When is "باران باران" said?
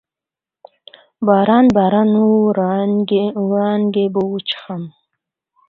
1.25-2.09